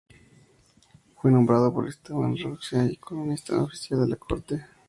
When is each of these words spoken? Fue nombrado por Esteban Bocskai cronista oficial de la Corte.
Fue 1.15 1.29
nombrado 1.29 1.71
por 1.71 1.87
Esteban 1.87 2.33
Bocskai 2.33 2.95
cronista 2.97 3.61
oficial 3.61 3.99
de 4.01 4.07
la 4.07 4.15
Corte. 4.15 4.65